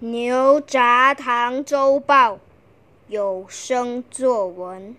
[0.00, 2.40] 牛轧糖周报
[3.06, 4.96] 有声作文。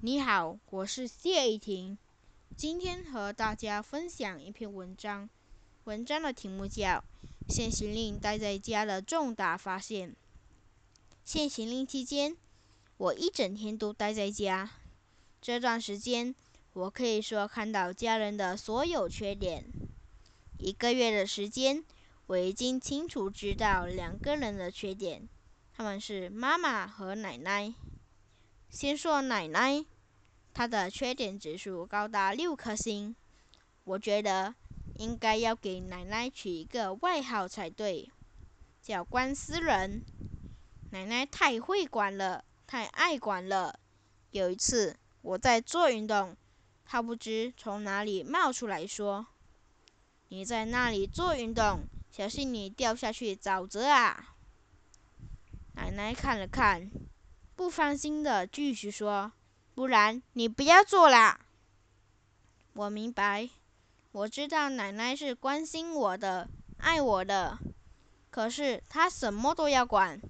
[0.00, 1.98] 你好，我是谢依婷，
[2.56, 5.28] 今天和大家分享一篇文章。
[5.82, 6.84] 文章的题目叫
[7.48, 10.10] 《限行令待在家的重大发现》。
[11.24, 12.36] 限行令期间，
[12.98, 14.70] 我一整天都待在家。
[15.42, 16.36] 这段时间，
[16.72, 19.64] 我可以说看到家人的所有缺点。
[20.56, 21.84] 一个月的时间。
[22.28, 25.26] 我已经清楚知道两个人的缺点，
[25.74, 27.72] 他们是妈妈和奶奶。
[28.68, 29.82] 先说奶奶，
[30.52, 33.16] 她的缺点指数高达六颗星。
[33.84, 34.54] 我觉得
[34.96, 38.10] 应该要给奶奶取一个外号才对，
[38.82, 40.04] 叫“关思人”。
[40.92, 43.80] 奶奶太会管了，太爱管了。
[44.32, 46.36] 有一次我在做运动，
[46.84, 49.26] 她不知从哪里冒出来说
[50.28, 54.34] ：“你在那里做运动。”小心你掉下去沼泽啊！
[55.74, 56.90] 奶奶看了看，
[57.54, 59.30] 不放心的继续说
[59.74, 61.38] ：“不然你不要做啦。”
[62.74, 63.48] 我明白，
[64.10, 67.58] 我知道奶奶是关心我的、爱我的，
[68.30, 70.20] 可是她什么都要管，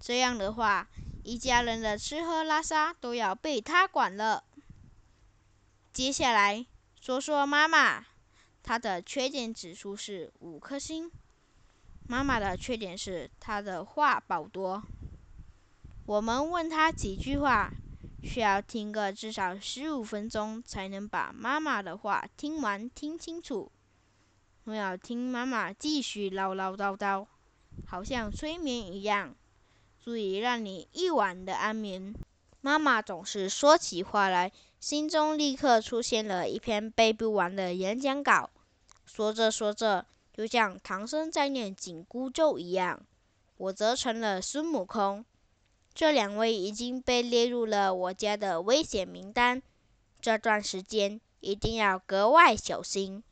[0.00, 0.88] 这样的话，
[1.22, 4.44] 一家人的吃喝拉撒都要被她管了。
[5.92, 6.64] 接下来
[7.00, 8.06] 说说妈妈，
[8.62, 11.10] 她的缺点指数是五颗星。
[12.06, 14.82] 妈妈的缺点是她的话宝多。
[16.06, 17.72] 我们问她几句话，
[18.22, 23.72] 需要听个至少十五分钟才能把妈妈的话听完听清楚。
[24.64, 27.26] 我要听妈妈继续唠唠叨叨，
[27.86, 29.34] 好像催眠一样，
[29.98, 32.14] 足以让你一晚的安眠。
[32.60, 38.50] 妈妈总是说起话来，心中立刻出现了一篇背不完的演讲稿。
[39.06, 40.06] 说着说着。
[40.36, 43.06] 就像唐僧在念紧箍咒一样，
[43.56, 45.24] 我则成了孙悟空。
[45.94, 49.62] 这两位已经被列入了我家的危险名单，
[50.20, 53.22] 这段时间一定要格外小心。